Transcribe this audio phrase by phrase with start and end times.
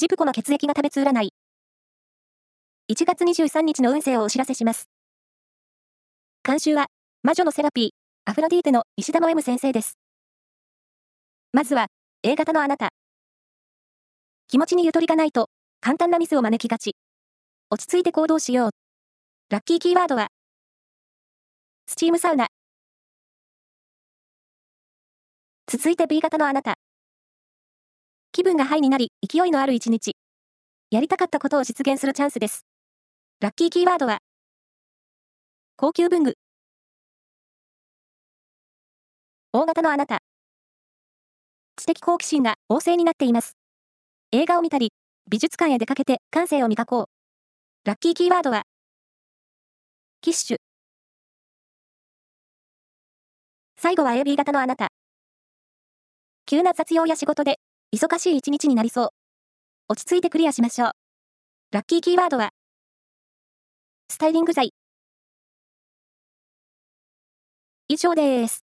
[0.00, 1.34] ジプコの血液が食べつ占い。
[2.90, 4.88] 1月23日の運勢をお知らせします。
[6.42, 6.86] 監修は、
[7.22, 7.90] 魔女のセラピー、
[8.24, 9.98] アフロディーテの石田の M 先生です。
[11.52, 11.88] まずは、
[12.22, 12.88] A 型のあなた。
[14.48, 15.50] 気持ちにゆとりがないと、
[15.82, 16.96] 簡単なミスを招きがち。
[17.68, 18.70] 落ち着いて行動しよう。
[19.50, 20.28] ラッキーキーワードは、
[21.86, 22.46] スチームサウナ。
[25.66, 26.76] 続いて B 型のあなた。
[28.32, 30.12] 気分がハイになり、勢いのある一日。
[30.92, 32.64] やりたかったことを実現するチャンスです。
[33.40, 34.18] ラッキーキーワードは、
[35.76, 36.34] 高級文具。
[39.52, 40.20] 大型のあなた。
[41.74, 43.56] 知的好奇心が旺盛になっています。
[44.30, 44.92] 映画を見たり、
[45.28, 47.04] 美術館へ出かけて感性を磨こう。
[47.84, 48.62] ラッキーキーワードは、
[50.20, 50.58] キッシュ。
[53.76, 54.90] 最後は AB 型のあなた。
[56.46, 57.58] 急な雑用や仕事で
[57.92, 59.08] 忙しい一日になりそう。
[59.88, 60.92] 落ち着いてクリアしましょう。
[61.72, 62.50] ラッキーキーワードは、
[64.08, 64.72] スタイリング剤。
[67.88, 68.69] 以上です。